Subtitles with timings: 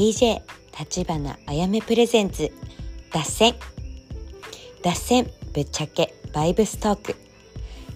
[0.00, 0.40] DJ
[0.78, 2.50] 立花あやめプレゼンツ
[3.12, 3.54] 脱線。
[4.82, 7.16] 脱線ぶっちゃけバイブストーク。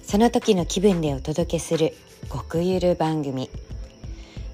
[0.03, 1.95] その時の気分でお届けする
[2.31, 3.49] 極ゆる番組。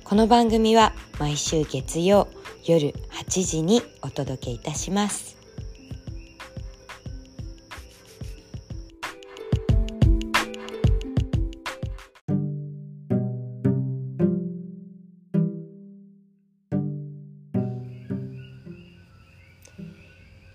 [0.05, 2.29] この番組は毎週月曜
[2.65, 5.40] 夜8時にお届けいたします。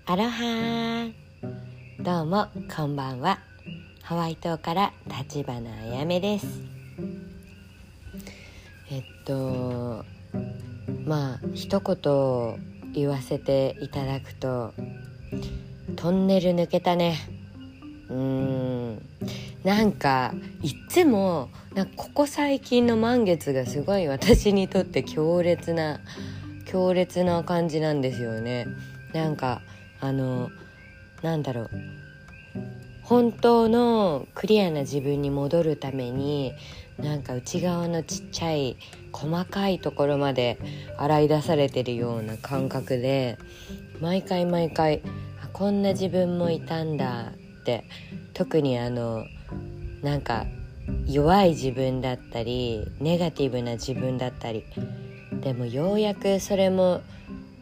[0.07, 1.09] アロハ
[1.99, 3.39] どうもこんばんは。
[4.03, 6.45] ハワイ島から立花あやめです。
[8.91, 10.05] えっと
[11.05, 14.75] まあ一言言わせていただくと
[15.95, 17.17] トンネル抜けたね。
[18.07, 19.01] うん。
[19.63, 25.99] なんかいっつもなんかここ最近の満月がすごい私にとって強烈な
[26.67, 28.67] 強烈な感じなんですよね。
[29.11, 29.63] なんか
[30.05, 30.49] あの
[31.21, 31.69] なんだろう。
[33.03, 36.53] 本当のクリアな自分に戻るために
[36.97, 38.77] なんか内側のちっちゃい
[39.11, 40.57] 細かいところまで
[40.97, 43.37] 洗い出されてるような感覚で
[44.01, 45.03] 毎回毎回
[45.43, 47.83] あこんな自分もいたんだって
[48.33, 49.23] 特にあの
[50.01, 50.45] なんか
[51.05, 54.65] 弱い自分だったりネガティブな自分だったり
[55.41, 57.01] でもようやくそれも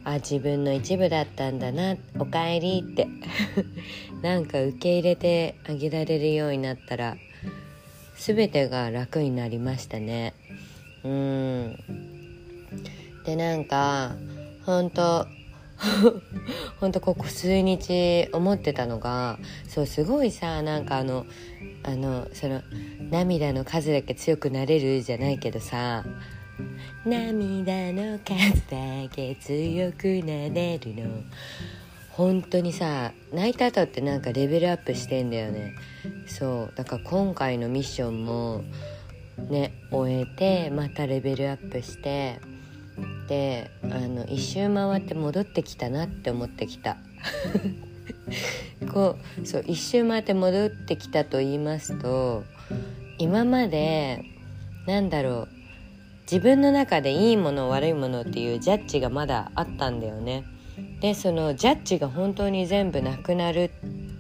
[0.06, 3.08] あ自分の一部だったんだなおかえりって。
[4.22, 7.18] なんか受け入れてあげられるようになったら
[8.18, 10.34] 全てが楽になりましたね。
[11.04, 11.78] うん。
[13.26, 14.16] でなんか
[14.66, 15.28] 本当
[16.80, 21.26] ほんとここ数日思ってたのがそうすごいさなんかあの
[21.84, 22.62] あのその
[23.12, 26.06] 涙の数だけ強くなれるじゃないけどさ
[27.06, 31.24] 涙の数だけ強くなれるの。
[32.12, 35.76] 本当にさ泣いた後ってなんかレベルアップしてんだよね。
[36.28, 38.64] そうだから今回のミッションも
[39.50, 42.40] ね終えてまたレベルアップして
[43.28, 46.98] であの一周回って戻ってきたなって思ってきた。
[48.94, 52.44] こうそう一周回って戻ってきたと言いますと
[53.18, 54.24] 今まで
[54.86, 55.63] なんだろう
[56.24, 60.44] 自分の中でいいもの悪いものっていうジャッジがまだあったんだよね。
[61.02, 63.72] でそのジャッジが本当に全部なくなる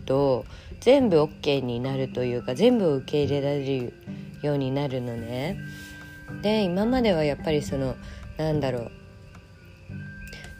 [0.05, 0.45] と
[0.81, 3.93] 全部 OK になるというか全部受け入れられる
[4.41, 5.57] ようになるのね。
[6.41, 7.95] で今まではやっぱりその
[8.37, 8.91] なんだろう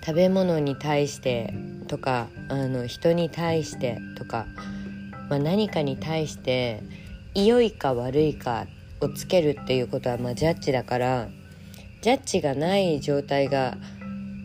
[0.05, 1.53] 食べ物に対して
[1.87, 4.45] とかあの人に対してとか、
[5.29, 6.83] まあ、何かに対して
[7.35, 8.65] 良いか悪いか
[9.03, 11.27] をつけるっていうことはまあジャッジだから
[12.01, 13.77] ジャッジがない状態が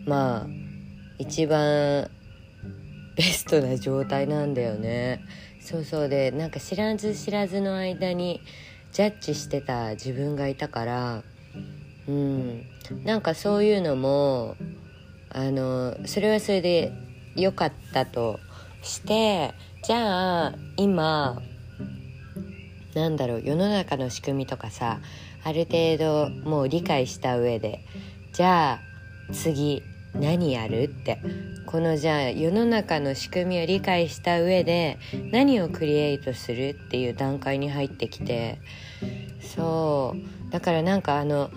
[0.05, 0.47] まあ
[1.17, 2.09] 一番
[3.15, 5.19] ベストな状態なんだよね。
[5.59, 8.39] そうそうでなんか知らず知らずの間に
[8.93, 11.23] ジャッジしてた自分がいたから
[12.07, 12.65] うん。
[13.03, 14.55] なんかそういうのも
[15.29, 16.91] あのそれはそれで
[17.35, 18.39] 良かったと
[18.81, 19.53] して
[19.83, 21.41] じゃあ今
[22.93, 24.99] なんだろう世の中の仕組みとかさ
[25.43, 27.85] ある程度もう理解した上で
[28.33, 29.83] じゃあ次
[30.13, 31.21] 何やるって
[31.65, 34.97] このじゃあ世の中の仕組みを理解した上で
[35.31, 38.59] 何をクリエイトするっていう段階に入ってきて
[39.55, 40.15] そ
[40.47, 41.51] うだからなんかあの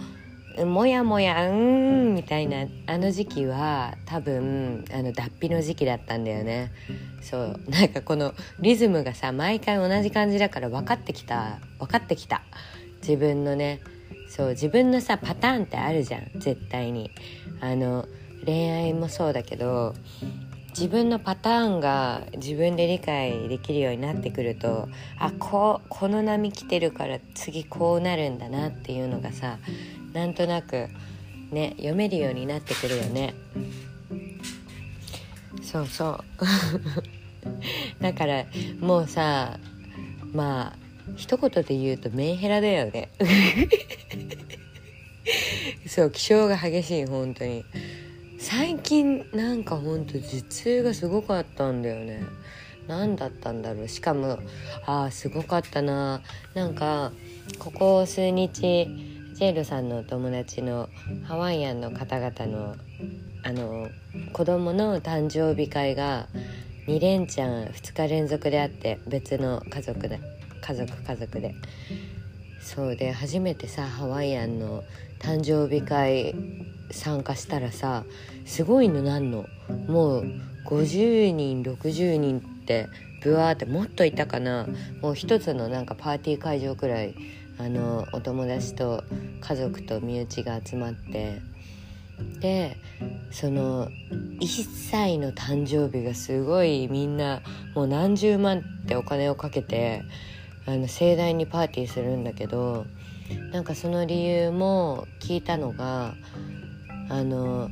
[0.65, 2.15] もやもやうん。
[2.15, 6.73] みたいなあの時期は多分あの脱皮の時期だったんだよね。
[7.21, 12.43] そうなんかこのリズムがさ毎回同じ感じだから分かってきた分かってきた。
[13.01, 13.81] 自分のね
[14.29, 17.11] そう自分のさパターンってあるじゃん絶対に。
[17.61, 18.07] あの
[18.45, 19.95] 恋愛もそうだけど
[20.71, 24.89] 自分のパターンが自分で理解できるようになってくると
[25.19, 29.59] あこうこの波来てるから次こうなるんだなっていうのがさ
[30.13, 30.89] なんとなく
[31.51, 33.35] ね読めるようになってくるよね。
[35.63, 36.25] そうそう。
[38.03, 38.45] だから
[38.81, 39.59] もうさ
[40.33, 40.79] まあ
[41.17, 43.11] 一言で言うとメンヘラだよね。
[45.87, 47.65] そう気性が激しい本当に。
[48.39, 52.23] 最近なんかほんと頭痛がすごかったんだよね。
[52.89, 53.89] 何だったんだろう。
[53.89, 54.39] しかも
[54.85, 56.23] ああすごかったな。
[56.55, 57.13] なんか
[57.59, 58.89] ここ数日
[59.35, 60.89] ジェイルさんのお友達の
[61.25, 62.77] ハワイアンの方々の
[63.45, 63.89] あの
[64.33, 66.29] 子供の誕生日会が
[66.87, 70.21] 2連チャン2日連続であって別の家族で
[70.61, 71.55] 家族家族で
[72.61, 74.85] そうで初めてさハワイアンの
[75.19, 76.35] 誕生日会
[76.91, 78.05] 参加したらさ
[78.45, 79.47] すごいのなんの
[79.89, 80.25] もう
[80.67, 82.89] 50人60人って
[83.23, 84.67] ブワーってもっといたかな
[85.01, 87.15] もう一つのなんかパーティー会場くらい
[87.59, 89.05] あのお友達と
[89.41, 91.41] 家族と身内が集まって
[92.41, 92.77] で
[93.31, 93.89] その
[94.41, 97.41] 1歳の誕生日がすごいみんな
[97.75, 100.03] もう何十万ってお金をかけて
[100.67, 102.87] あの盛大にパーティーするんだけど
[103.53, 106.15] なんかその理由も聞いたのが
[107.09, 107.71] あの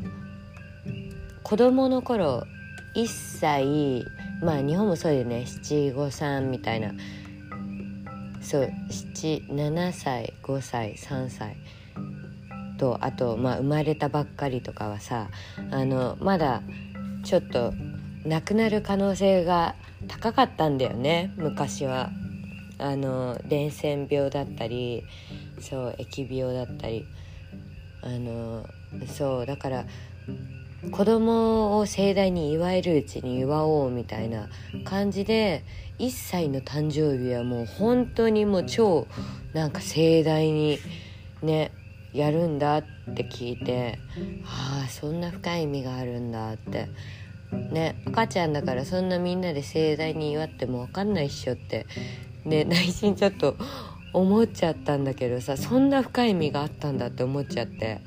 [1.42, 2.44] 子供の頃
[2.96, 4.04] 1歳
[4.42, 6.92] まあ日本もそうよね七五三みたいな
[8.40, 11.56] そう77歳5歳3歳
[12.78, 15.28] とあと、まあ、生まれたばっかりとかはさ
[15.70, 16.62] あのまだ
[17.24, 17.74] ちょっと
[18.24, 19.74] 亡くなる可能性が
[20.08, 22.10] 高かったんだよね昔は。
[22.82, 25.04] あの伝染病だったり
[25.60, 27.04] そう疫病だったり
[28.02, 28.64] あの
[29.06, 29.84] そうだから
[30.90, 34.48] 子供を盛大に祝えるうちに祝おうみたいな
[34.84, 35.62] 感じで
[35.98, 39.06] 1歳の誕生日はもう本当にもう超
[39.52, 40.78] なんか盛大に
[41.42, 41.72] ね
[42.14, 42.84] やるんだっ
[43.14, 43.98] て聞いて
[44.44, 46.88] ああそんな深い意味があるんだって。
[47.72, 51.86] ね赤ちゃんだからそんなみんなで盛大に祝っても分かんないっしょって。
[52.44, 53.56] ね内心ちょっと
[54.12, 58.00] 思っちゃったんだけどさそんな深い意味があったんだって思っちゃって。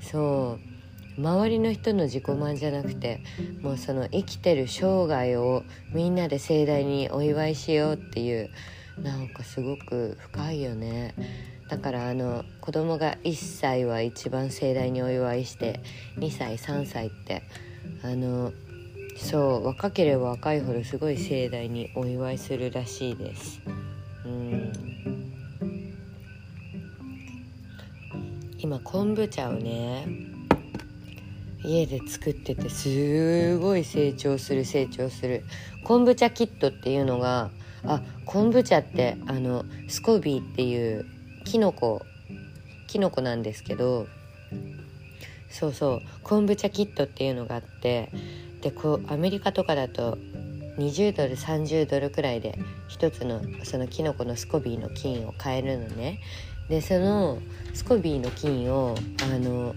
[0.00, 0.73] そう。
[1.16, 3.20] 周りの人の自己満じゃなくて
[3.62, 5.62] もうその生きてる生涯を
[5.92, 8.50] みんなで盛大にお祝いしようっていう
[9.02, 11.14] なんかすごく深いよね。
[11.68, 15.80] だからあの子供が1歳は一番盛大にお祝いして
[16.18, 17.42] 2歳3歳って
[18.02, 18.52] あの
[19.16, 23.60] そう若ければ若いほどすごい盛大にお祝いするらしいです。
[24.24, 24.72] うん。
[28.58, 30.06] 今昆布茶をね
[31.64, 35.44] 家で作っててすごい成長する成長する。
[35.82, 37.50] 昆布茶キットっていうのが
[37.86, 41.06] あ昆布茶ってあのスコビーっていう
[41.44, 42.02] キノコ
[42.86, 44.06] キノコなんですけど
[45.50, 48.10] そうそう昆布茶キットっていうのがあって
[48.62, 50.18] でこうアメリカとかだと
[50.78, 52.58] 20ドル30ドルくらいで
[52.88, 56.20] 一つのそのキノコのスコビーの菌を買えるのね。
[56.68, 57.38] でその
[57.74, 59.74] スコビーの菌をあの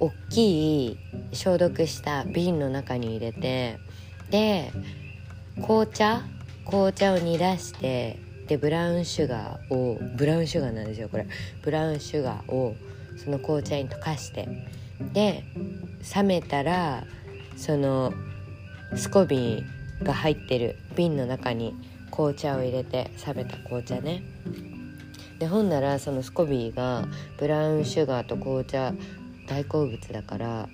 [0.00, 0.98] 大きい
[1.32, 3.78] 消毒した瓶の中に入れて
[4.30, 4.72] で
[5.60, 6.22] 紅茶？
[6.64, 11.26] 紅茶を煮出してでブラウンシュガーをブラウンシュガーなんですよこれ。
[11.62, 12.76] ブラウンシュガーを
[13.22, 14.48] その紅茶に溶かして。
[15.12, 15.44] で
[16.14, 17.04] 冷めたら
[17.56, 18.12] その
[18.94, 19.66] スコビン
[20.02, 21.74] が入ってる瓶の中に
[22.10, 24.22] 紅茶を入れて冷めた紅茶ね。
[25.38, 27.06] でほんならそのスコビーが
[27.38, 28.92] ブラウンシュガーと紅茶
[29.48, 30.68] 大好物だから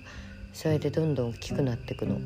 [0.53, 2.17] それでどんどん大きくなってくの。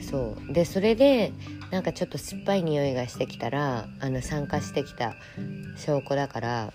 [0.00, 0.52] そう。
[0.52, 1.32] でそれで
[1.72, 5.14] なんかちょっと酸っぱい匂いがしてきたらあの酸化してきた
[5.76, 6.72] 証拠だから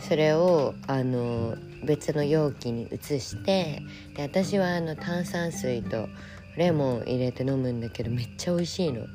[0.00, 3.82] それをあの別の容器に移して
[4.16, 6.08] で私はあの炭酸水と
[6.56, 9.06] レモン入れて飲むんだけどめっちゃ美味しいの。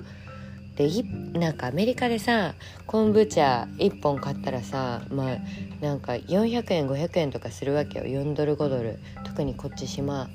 [0.79, 0.89] で
[1.37, 2.53] なんかアメリカでさ
[2.87, 5.37] 昆布茶1本買ったらさまあ
[5.81, 8.05] なんか400円500円とかするわけよ。
[8.05, 8.97] 4ドル5ドル。
[9.25, 10.29] 特にこっち島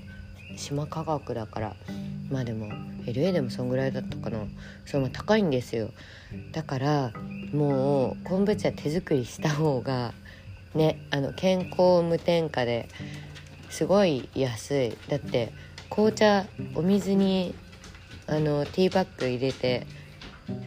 [0.55, 1.77] 島価格だから。
[2.31, 2.69] まあでも
[3.07, 4.39] LA でもそんぐらいだったかな。
[4.85, 5.89] そう、まあ、高いんですよ。
[6.53, 7.13] だから
[7.55, 10.13] もう昆布茶手作りした方が
[10.75, 12.91] ねあの健康無添加で
[13.71, 14.97] すごい安い。
[15.09, 15.55] だって
[15.89, 17.55] 紅茶お水に
[18.27, 19.87] あのティーバッグ入れて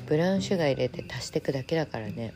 [0.07, 2.34] ブラウンシュガー入れて足していくだけだからね。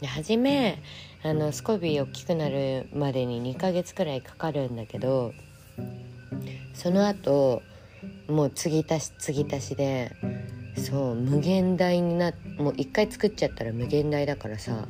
[0.00, 0.82] で初め
[1.22, 5.32] あのスコビー大きくなるまでに2ヶ月くらいかかるんだけど
[6.74, 7.62] その後
[8.28, 10.12] もう継ぎ足し継ぎ足しで
[10.76, 14.86] そう無限大になもう1回作っちゃったら無限大だからさ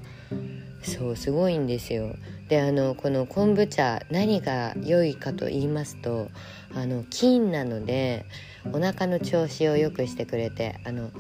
[0.83, 2.15] そうすごいんですよ。
[2.49, 6.29] であのこの昆布茶何が良いかと言いますと
[6.75, 8.27] あの金なので
[8.73, 11.11] お腹の調子を良くしてくれてあの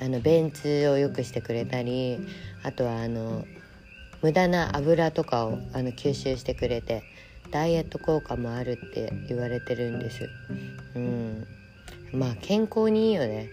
[0.00, 2.18] あの便通を良くしてくれたり
[2.62, 3.44] あとはあの
[4.22, 7.02] 無駄な油とかをあの吸収してくれて
[7.50, 10.28] ダイエット効果もあるって言われてるんです。
[10.94, 11.46] うん。
[12.12, 13.50] まあ健康にいいよね。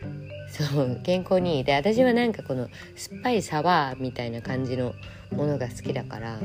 [0.50, 1.64] そう健康にいい。
[1.64, 4.94] で私はなんかこの酸っぱいサワーみたいな感じの
[5.32, 6.40] ものが好きだから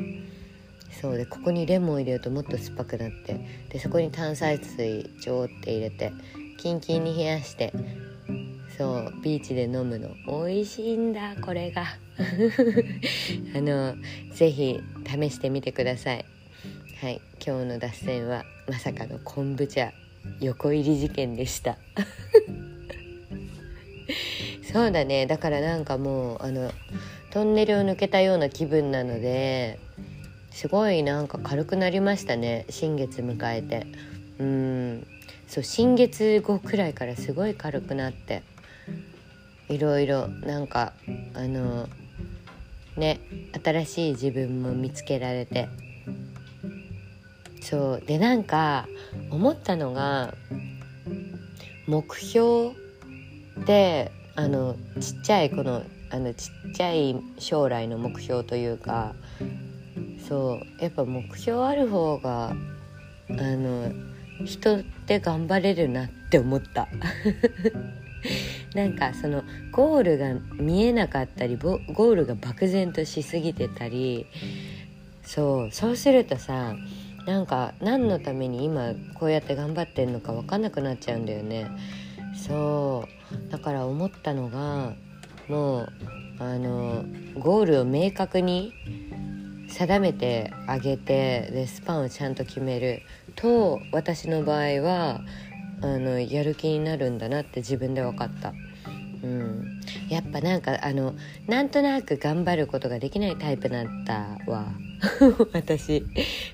[1.00, 3.40] そうでここにレモン入れるともっと酸っぱくなって
[3.70, 6.12] でそこに炭酸水ちょーって入れて
[6.58, 7.72] キンキンに冷やして
[8.76, 11.84] そうビーチで飲むの美味しいんだこれが。
[13.56, 13.94] あの
[14.32, 16.24] 是非試してみてください。
[17.00, 19.92] はい今日の脱線はまさかの昆布茶
[20.40, 21.78] 横入り事件でした。
[24.72, 26.72] そうだねだからなんかもうあの
[27.30, 29.78] トンネルを抜けたような気分なので
[30.50, 33.86] すごいなんか軽くなりましたね新月迎えて。
[34.38, 35.06] うん
[35.46, 38.42] そう新月後くらいからすごい軽くなって。
[39.72, 40.92] いろいろなんか
[41.34, 41.88] あの
[42.96, 43.20] ね
[43.64, 45.68] 新しい自分も見つけられて。
[47.62, 48.06] そう。
[48.06, 48.86] でなんか
[49.30, 50.34] 思ったのが
[51.86, 52.74] 目標
[53.64, 59.14] であのちっちゃいこのあのちっちゃい将来の目標というか
[60.28, 60.82] そう。
[60.82, 62.54] やっぱ目標ある方があ
[63.30, 63.90] の
[64.44, 66.88] 人って頑張れるなって思った
[68.74, 74.26] なんかそのゴールが見えなかったりゴールが漠然としすぎてたり
[75.22, 76.74] そうそうするとさ
[77.26, 81.70] なんか何のために今こうやって頑張ってんのか分かんなくなっちゃうんだよね。
[82.34, 83.06] そ
[83.48, 83.50] う。
[83.50, 84.94] だから思ったのが
[85.48, 85.88] もう
[86.38, 87.04] あの
[87.38, 88.72] ゴールを明確に
[89.68, 93.02] 定めてあげてでスパンをちゃんと決める
[93.36, 95.20] と私の場合は
[95.82, 98.52] あのやる気になるんだなって自分で分かった。
[99.22, 101.14] うん、やっぱなんかあの
[101.46, 104.66] なんとなく頑張ることができないタイプだったわ。
[105.52, 106.04] 私。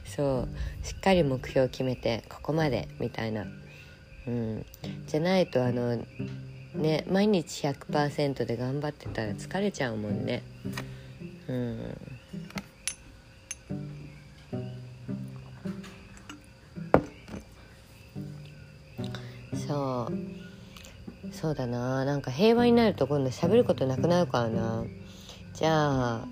[0.05, 0.47] そ
[0.83, 0.87] う。
[0.87, 3.47] しっかり目標を決めてここまでみたいな、
[4.27, 4.67] うん、
[5.07, 5.99] じゃないとあの
[6.75, 10.43] ね毎日100%で頑張ってたら疲れちゃうもんね。
[11.49, 11.97] うん。
[21.33, 22.05] そうだな。
[22.05, 24.85] なんか平和になると今度喋ることなくなるからな。
[25.55, 26.29] じゃあ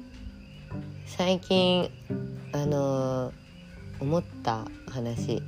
[1.07, 1.91] 最近
[2.53, 3.33] あの、
[4.00, 5.43] 思った話。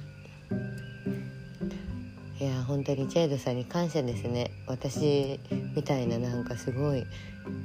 [2.41, 4.53] いや本当にジェイドさんに感謝ですね。
[4.67, 5.41] 私
[5.75, 7.05] みたいななんかすごい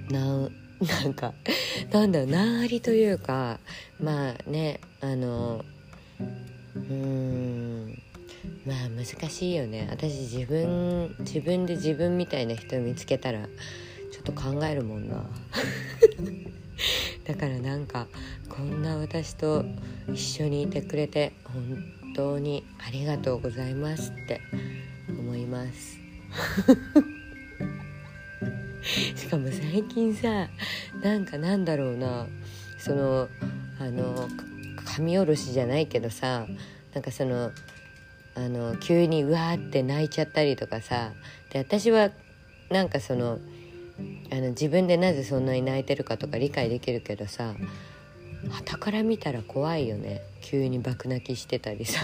[0.09, 0.49] な
[0.81, 1.33] なんか
[1.91, 3.59] なんだろう難ありというか
[4.01, 5.63] まあねあの
[6.75, 6.93] うー
[7.49, 7.52] ん。
[8.65, 9.87] まあ難しいよね。
[9.89, 13.47] 私自分自分で自分みたいな人見つけたら
[14.11, 15.25] ちょっと考えるもんな。
[17.25, 18.07] だからなんか
[18.49, 19.63] こんな私と
[20.11, 24.41] 一緒にいてくれて本当にありがとうございますって
[25.09, 25.97] 思います。
[29.15, 30.49] しかも最近さ
[31.01, 32.27] なんかなんだろうな。
[32.83, 33.29] その
[33.79, 34.27] あの
[34.83, 36.45] 髪下ろしじゃないけどさ
[36.93, 37.51] なんかその
[38.35, 41.11] あの急にうわーって泣いちゃったりとかさ。
[41.51, 42.09] で私は
[42.69, 43.39] なんかその
[44.31, 47.53] あの自分でなぜそんなに泣いてるかとか理解できるけどさ
[48.49, 50.21] 傍から見たら怖いよね。
[50.41, 52.01] 急に爆泣きしてたりさ。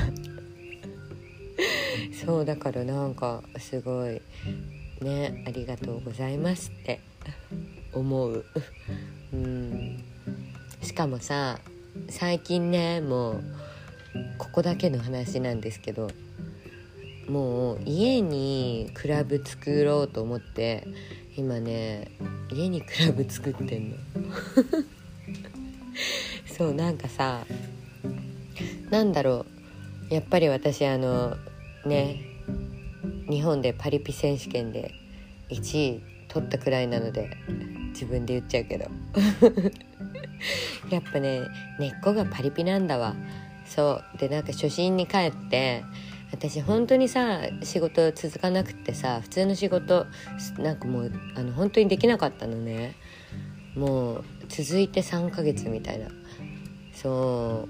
[2.25, 4.21] そうだからなんかすごい
[5.01, 7.01] ねありがとうございますって。
[7.93, 8.45] 思う。
[9.33, 10.03] うん。
[10.81, 11.59] しかもさ
[12.09, 13.43] 最近ねもう
[14.39, 16.09] ここだけの話なんですけど
[17.29, 20.87] もう家にクラブ作ろうと思って
[21.35, 22.09] 今ね
[22.49, 23.97] 家にクラブ作ってんの。
[26.47, 27.45] そうなんかさ
[28.89, 29.45] なんだろ
[30.09, 30.13] う。
[30.13, 31.37] やっぱり私あの
[31.85, 32.19] ね
[33.29, 34.95] 日本でパリピ選手権で
[35.49, 37.29] 1位取ったくらいなので
[37.89, 38.85] 自分で言っちゃうけど。
[40.89, 41.41] やっぱね
[41.79, 43.15] 根っこがパリピなんだわ。
[43.69, 44.17] そう。
[44.17, 45.83] でなんか初心に帰って
[46.31, 50.07] 私本当にさ仕事続かなくてさ普通の仕事
[50.57, 52.95] なんかもうあの本当にできなかったのね。
[53.75, 56.07] もう続いて3ヶ月みたいな。
[56.93, 57.69] そ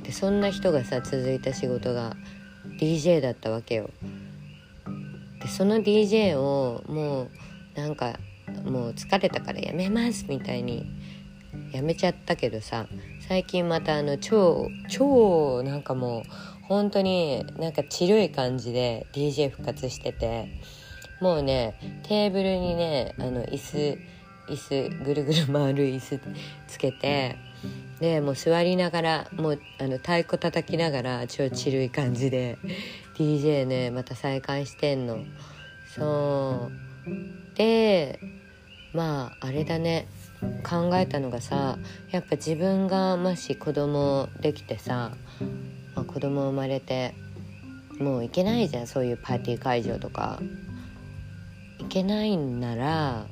[0.00, 0.04] う。
[0.04, 2.16] でそんな人がさ続いた仕事が
[2.80, 3.90] DJ だったわけよ。
[5.42, 7.30] でその DJ をもう
[7.74, 8.18] なんか
[8.64, 10.86] もう疲れたからやめますみたいに
[11.72, 12.86] やめちゃったけどさ
[13.30, 16.22] 最近またあの超超なんかもう
[16.62, 20.48] 本当になんかちるい感じで DJ 復活してて
[21.20, 23.98] もうねテーブルにねあの椅子
[24.52, 26.20] 椅子ぐるぐる回る椅子
[26.66, 27.36] つけて
[28.00, 32.58] でもう座りながらもうあの太鼓叩きながら超ちるい感じで
[33.16, 35.18] DJ ねまた再開してんの。
[35.94, 36.68] そ
[37.06, 37.56] う。
[37.56, 38.18] で
[38.92, 40.08] まああれだね。
[40.62, 41.78] 考えたのがさ
[42.10, 45.12] やっぱ自分がもし子供できてさ、
[45.94, 47.14] まあ、子供生まれて
[47.98, 50.40] もう行けないじゃんそういうパーティー会場とか。
[51.80, 53.26] 行けないんなら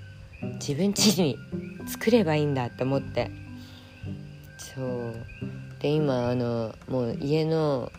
[0.55, 1.39] 自分家に
[1.87, 3.31] 作ればいいんだって思って。
[4.57, 5.15] そう。
[5.81, 7.93] で今あのもう家の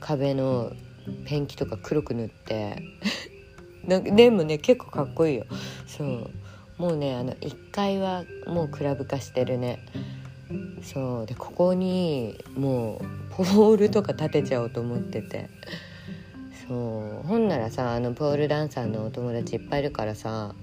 [0.00, 0.72] 壁の
[1.26, 2.82] ペンキとか黒く塗って。
[3.86, 5.44] でもね結構かっこいいよ。
[5.86, 6.30] そう。
[6.78, 9.80] もうねあの1階はもうクラブ化してるね。
[10.82, 12.98] そうでここにもう
[13.36, 15.50] ポールとか立てちゃおうと思ってて。
[16.68, 20.54] そうほんならさあのポールダンサーのお友達いっぱいいるからさ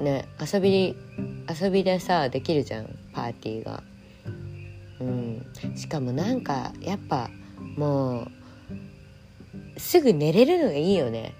[0.00, 0.96] ね遊び
[1.48, 3.82] 遊びでさできるじゃんパーティーが。
[5.00, 5.46] うん。
[5.76, 7.30] しかもなんかやっぱ
[7.76, 11.34] もうすぐ寝れるのがいいよね。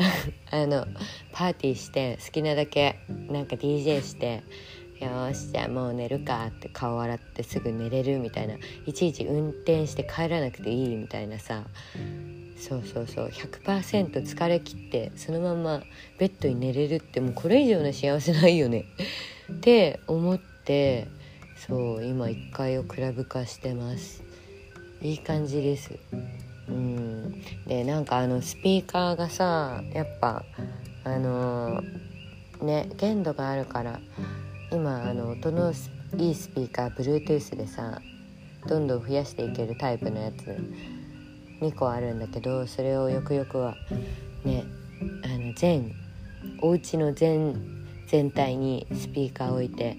[0.50, 0.86] あの
[1.32, 2.96] パーティーして好きなだけ
[3.28, 4.42] なんか DJ して
[5.00, 11.64] よしじゃあもう寝るかって顔洗ってすぐ寝れるみたいないちいち運転して帰らなくていいみたいなさ
[12.60, 15.82] そうそうそう100%疲れ切ってそのまま
[16.18, 18.84] ベッドに寝れるってもうこれ以上の幸せないよね。
[19.50, 21.08] って思って
[21.56, 24.22] そう今1階をクラブ化してます。
[25.00, 25.98] いい感じです。
[26.70, 27.10] うん。
[27.66, 30.44] でなんかあのスピーカーがさやっぱ
[31.04, 34.00] あのー、ね限度があるから
[34.72, 35.72] 今あの音の
[36.16, 38.00] いいスピーカー Bluetooth でさ
[38.66, 40.56] どんどん増やしていけるタイプのやつ
[41.60, 43.76] 2個あるんだけどそれをよくよくは
[44.44, 44.64] ね
[45.24, 45.92] あの全
[46.62, 49.96] お家の全全体にスピーカー置いて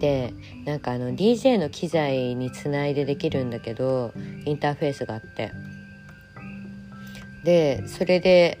[0.00, 0.34] で
[0.64, 4.12] なんかあの DJ の機材につないでできるんだけど
[4.44, 5.52] インターフェースがあって。
[7.44, 8.58] でそれで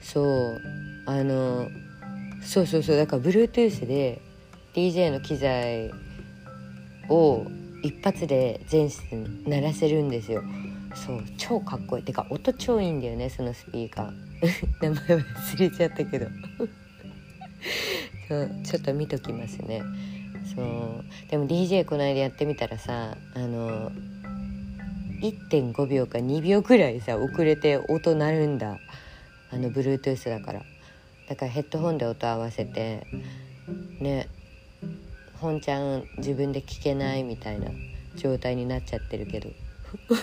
[0.00, 0.60] そう
[1.06, 1.68] あの
[2.42, 4.20] そうそうそうだから Bluetooth で
[4.74, 5.90] DJ の機材
[7.08, 7.46] を
[7.82, 10.42] 一発で全室に鳴らせるんですよ。
[10.94, 12.04] そう超かっこいい。
[12.04, 14.12] てか音超いいんだよねそのスピーカー。
[14.82, 16.26] 名前忘れちゃったけど。
[18.28, 19.82] そうちょっと見ときますね。
[20.54, 21.30] そう。
[21.30, 23.92] でも DJ この間やってみたらさあの
[25.20, 28.78] 1.5秒か2秒くらいさ遅れて音鳴るんだ。
[29.50, 30.62] あの Bluetooth だから。
[31.28, 33.06] だからヘッドホンで音合わせて
[34.00, 34.28] ね
[35.34, 37.70] 本ちゃん自分で聞けないみたいな
[38.16, 39.50] 状態になっちゃってるけど。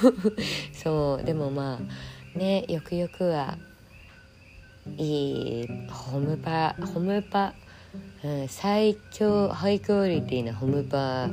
[0.74, 1.80] そうでもま
[2.36, 3.58] あねよくよくは
[4.98, 7.56] いいホムパホムパ、
[8.24, 11.30] うん、最強ハイクオリティなホムパ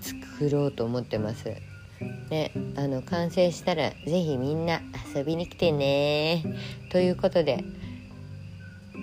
[0.00, 1.67] 作ろうと思ってます。
[2.30, 4.80] ねあの完成したら是非みんな
[5.14, 6.44] 遊びに来てね。
[6.90, 7.64] ということで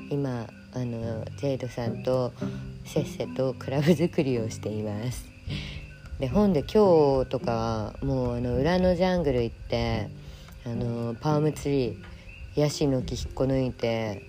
[0.10, 2.34] 今あのジェイドさんと
[2.86, 5.25] せっせとクラブ作りをしています。
[6.19, 10.10] で本で今日とかもうあの裏のジャングル行って
[10.65, 11.95] あのパームツリー
[12.55, 14.21] ヤシの木引っこ抜いて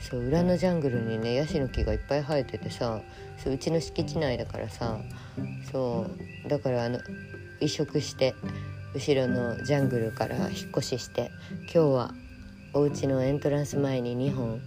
[0.00, 3.00] そう裏のジャングルにねヤシの木がいっぱい生えててさ
[3.42, 4.98] そううちの敷地内だからさ
[5.72, 6.06] そ
[6.46, 7.00] うだからあの
[7.60, 8.34] 移植して
[8.94, 11.30] 後ろのジャングルから引っ越しして
[11.62, 12.14] 今日は
[12.72, 14.60] お家のエントランス前に2本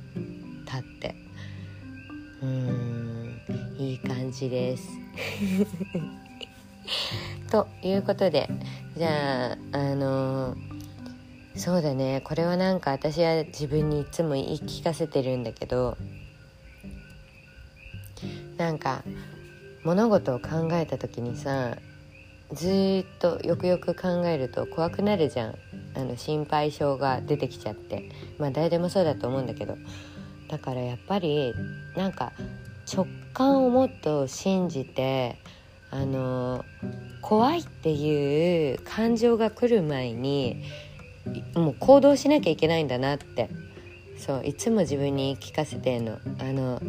[0.65, 1.15] 立って
[2.41, 3.41] うーん
[3.77, 4.83] いい感じです。
[7.51, 8.49] ということで
[8.97, 10.55] じゃああの
[11.55, 15.97] そうだねこれはなんか私は自分にいつも言い聞かせてるんだけど
[18.57, 19.03] なんか
[19.83, 21.77] 物事を考えた時にさ
[22.53, 25.55] ずっとよくよく考えると怖くなるじゃん。
[25.95, 28.09] あの心配性が出てきちゃって。
[28.37, 29.77] まあ誰でもそうだと思うんだけど。
[30.49, 31.53] だからやっぱり
[31.95, 32.31] なんか
[32.91, 35.37] 直感をもっと信じて
[35.91, 36.63] あの
[37.21, 40.63] 怖いっていう感情が来る前に
[41.53, 43.49] もう行動しなきゃいけないんだなって。
[44.17, 46.17] そういつも自分に聞かせてんの。
[46.39, 46.81] あの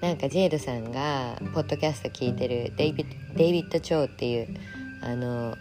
[0.00, 4.48] なんかジェイドさんがポッドキャスト聞いてるデイビッデイビッド・チョウっていう
[5.02, 5.56] あの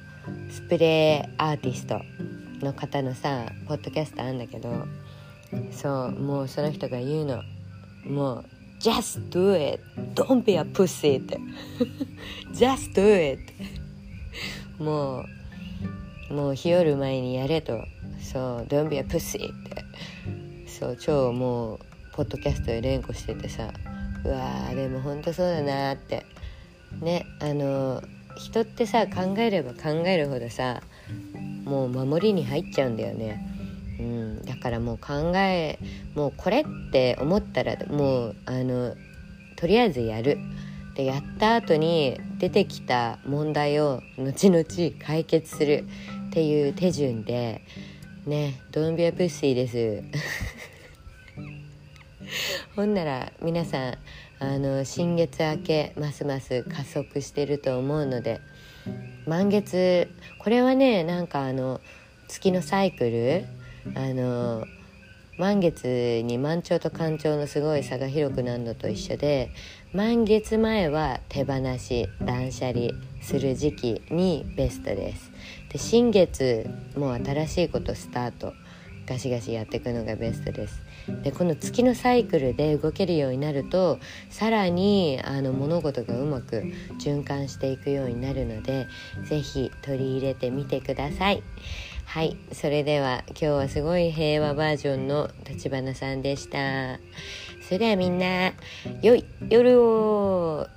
[0.49, 2.01] スプレーアーティスト
[2.65, 4.85] の方のさポッドキャストあるんだけど
[5.71, 7.41] そうもうその人が言うの
[8.05, 8.45] もう
[8.79, 9.81] just do it!
[10.13, 11.21] Don't be a pussy!
[11.21, 11.39] って。
[12.53, 13.39] just do it!
[14.77, 15.23] も
[16.29, 17.79] うもう日和る前にやれと。
[18.21, 19.37] そう don't be a pussy!
[19.37, 20.69] って。
[20.69, 21.79] そう超もう
[22.13, 23.71] ポッドキャストで連呼しててさ
[24.25, 26.25] うわーでもほんとそうだなって。
[27.01, 28.01] ねあの
[28.37, 30.81] 人ってさ考えれば考えるほどさ
[31.63, 33.51] もう守りに入っちゃうんだよね。
[33.99, 35.79] うん、だからもう考え
[36.15, 38.93] もうこれって思ったらもうあの
[39.55, 40.37] とりあえずやる。
[40.95, 44.65] でやった後に出てきた問題を後々
[45.05, 45.83] 解決する
[46.27, 47.61] っていう手順で
[48.25, 50.03] ねドンビアプッシーです。
[52.75, 53.97] ほんなら皆さん
[54.39, 58.39] あの新月明けますます加速してると思うので
[59.25, 61.81] 満月これはねなんかあの
[62.27, 63.45] 月のサイクル
[63.95, 64.65] あの
[65.37, 69.51] 満月に満潮と干潮のすごい差が広くなるのと一緒で
[69.93, 72.89] 満月前は手放し断捨離
[73.21, 75.31] する時期にベストです。
[75.69, 78.53] で新月もう新しいことスタート
[79.07, 80.84] ガシガシやっていくのがベストです。
[81.23, 86.63] でこの月のサイクルで動けるようになるとさらにあの物事がうまく
[86.99, 88.87] 循環していくようになるので
[89.23, 91.43] 是非取り入れてみてください。
[92.05, 96.99] はいそれでは今日はすごい平和バージョンの立花さんでした。
[97.61, 98.53] それではみんな
[99.01, 100.67] 良い夜を。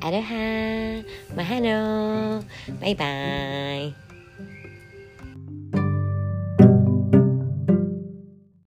[0.00, 1.02] アロハ
[1.34, 2.80] マハロー。
[2.80, 4.07] バイバーイ。